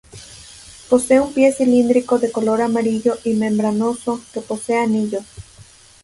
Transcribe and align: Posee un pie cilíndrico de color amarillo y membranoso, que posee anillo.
Posee 0.89 1.19
un 1.19 1.31
pie 1.31 1.53
cilíndrico 1.53 2.17
de 2.17 2.31
color 2.31 2.63
amarillo 2.63 3.19
y 3.23 3.33
membranoso, 3.35 4.19
que 4.33 4.41
posee 4.41 4.79
anillo. 4.79 5.19